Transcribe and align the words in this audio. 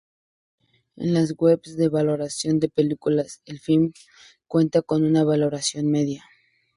En 0.95 1.13
las 1.13 1.35
webs 1.37 1.77
de 1.77 1.87
valoración 1.87 2.59
de 2.59 2.69
películas, 2.69 3.43
el 3.45 3.59
film 3.59 3.93
cuenta 4.47 4.81
con 4.81 5.03
una 5.03 5.23
valoración 5.23 5.85
media. 5.91 6.25